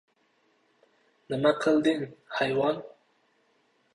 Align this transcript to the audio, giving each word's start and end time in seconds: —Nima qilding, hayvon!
—Nima 1.33 1.51
qilding, 1.65 2.01
hayvon! 2.39 2.83